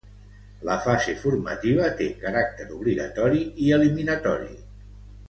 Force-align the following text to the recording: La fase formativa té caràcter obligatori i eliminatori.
La 0.67 0.77
fase 0.85 1.13
formativa 1.23 1.89
té 2.01 2.07
caràcter 2.23 2.67
obligatori 2.79 3.43
i 3.67 3.73
eliminatori. 3.79 4.51